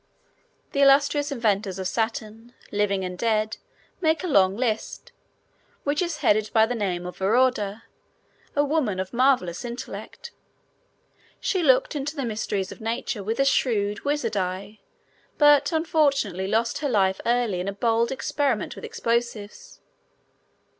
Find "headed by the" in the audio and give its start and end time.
6.25-6.73